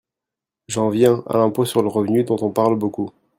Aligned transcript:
J’en 0.67 0.89
viens 0.89 1.21
à 1.27 1.37
l’impôt 1.37 1.63
sur 1.63 1.83
le 1.83 1.87
revenu, 1.87 2.23
dont 2.23 2.37
on 2.41 2.49
parle 2.49 2.75
beaucoup. 2.75 3.11